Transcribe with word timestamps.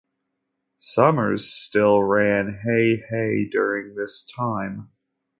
Somers 0.77 1.53
still 1.53 2.01
ran 2.01 2.59
"Hey, 2.65 2.95
Hey" 3.07 3.47
during 3.47 3.93
this 3.93 4.27
time. 4.35 4.89